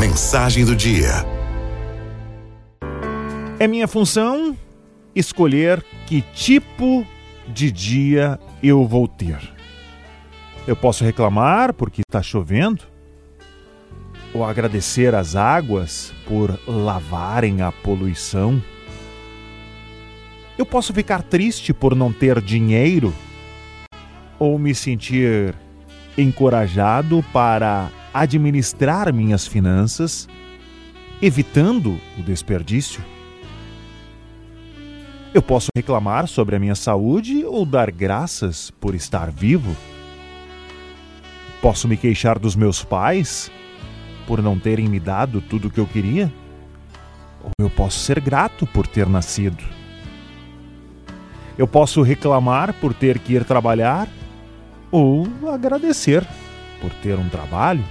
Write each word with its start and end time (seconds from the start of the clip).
Mensagem 0.00 0.64
do 0.64 0.74
dia. 0.74 1.10
É 3.58 3.68
minha 3.68 3.86
função 3.86 4.56
escolher 5.14 5.84
que 6.06 6.22
tipo 6.22 7.06
de 7.46 7.70
dia 7.70 8.40
eu 8.62 8.86
vou 8.86 9.06
ter. 9.06 9.38
Eu 10.66 10.74
posso 10.74 11.04
reclamar 11.04 11.74
porque 11.74 12.00
está 12.00 12.22
chovendo, 12.22 12.82
ou 14.32 14.42
agradecer 14.42 15.14
às 15.14 15.36
águas 15.36 16.14
por 16.26 16.58
lavarem 16.66 17.60
a 17.60 17.70
poluição. 17.70 18.62
Eu 20.56 20.64
posso 20.64 20.94
ficar 20.94 21.22
triste 21.22 21.74
por 21.74 21.94
não 21.94 22.10
ter 22.10 22.40
dinheiro, 22.40 23.12
ou 24.38 24.58
me 24.58 24.74
sentir 24.74 25.54
encorajado 26.16 27.22
para 27.34 27.90
administrar 28.12 29.12
minhas 29.12 29.46
finanças, 29.46 30.28
evitando 31.22 32.00
o 32.18 32.22
desperdício. 32.22 33.02
Eu 35.32 35.40
posso 35.40 35.68
reclamar 35.76 36.26
sobre 36.26 36.56
a 36.56 36.58
minha 36.58 36.74
saúde 36.74 37.44
ou 37.44 37.64
dar 37.64 37.90
graças 37.90 38.70
por 38.70 38.94
estar 38.94 39.30
vivo. 39.30 39.76
Posso 41.62 41.86
me 41.86 41.96
queixar 41.96 42.38
dos 42.38 42.56
meus 42.56 42.82
pais 42.82 43.50
por 44.26 44.42
não 44.42 44.58
terem 44.58 44.88
me 44.88 44.98
dado 44.98 45.40
tudo 45.40 45.68
o 45.68 45.70
que 45.70 45.78
eu 45.78 45.86
queria? 45.86 46.32
Ou 47.44 47.50
eu 47.60 47.70
posso 47.70 48.00
ser 48.00 48.20
grato 48.20 48.66
por 48.66 48.86
ter 48.86 49.08
nascido? 49.08 49.62
Eu 51.56 51.68
posso 51.68 52.02
reclamar 52.02 52.72
por 52.74 52.92
ter 52.92 53.18
que 53.18 53.34
ir 53.34 53.44
trabalhar 53.44 54.08
ou 54.90 55.28
agradecer 55.52 56.26
por 56.80 56.90
ter 56.94 57.18
um 57.18 57.28
trabalho? 57.28 57.84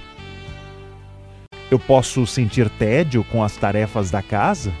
Eu 1.70 1.78
posso 1.78 2.26
sentir 2.26 2.68
tédio 2.68 3.22
com 3.22 3.44
as 3.44 3.56
tarefas 3.56 4.10
da 4.10 4.20
casa 4.20 4.72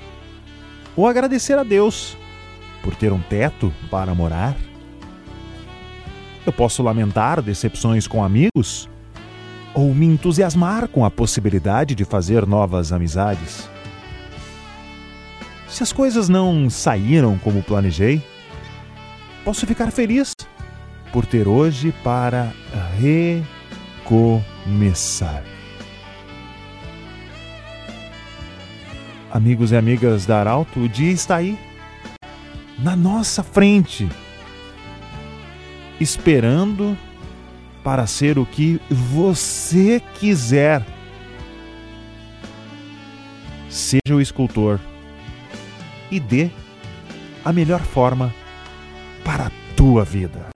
ou 0.96 1.06
agradecer 1.06 1.56
a 1.56 1.62
Deus 1.62 2.16
por 2.82 2.96
ter 2.96 3.12
um 3.12 3.20
teto 3.20 3.72
para 3.88 4.12
morar? 4.14 4.56
Eu 6.44 6.52
posso 6.52 6.82
lamentar 6.82 7.40
decepções 7.40 8.08
com 8.08 8.24
amigos 8.24 8.88
ou 9.72 9.94
me 9.94 10.06
entusiasmar 10.06 10.88
com 10.88 11.04
a 11.04 11.10
possibilidade 11.10 11.94
de 11.94 12.04
fazer 12.04 12.44
novas 12.44 12.92
amizades? 12.92 13.70
Se 15.68 15.84
as 15.84 15.92
coisas 15.92 16.28
não 16.28 16.68
saíram 16.68 17.38
como 17.38 17.62
planejei, 17.62 18.20
posso 19.44 19.64
ficar 19.64 19.92
feliz 19.92 20.32
por 21.12 21.24
ter 21.24 21.46
hoje 21.46 21.94
para 22.02 22.52
recomeçar. 24.04 25.44
Amigos 29.30 29.70
e 29.70 29.76
amigas 29.76 30.26
da 30.26 30.40
Arauto, 30.40 30.80
o 30.80 30.88
dia 30.88 31.12
está 31.12 31.36
aí, 31.36 31.56
na 32.76 32.96
nossa 32.96 33.44
frente, 33.44 34.08
esperando 36.00 36.98
para 37.84 38.06
ser 38.08 38.38
o 38.38 38.44
que 38.44 38.80
você 38.90 40.02
quiser. 40.18 40.84
Seja 43.68 44.16
o 44.16 44.20
escultor 44.20 44.80
e 46.10 46.18
dê 46.18 46.50
a 47.44 47.52
melhor 47.52 47.80
forma 47.80 48.34
para 49.24 49.46
a 49.46 49.50
tua 49.76 50.04
vida. 50.04 50.48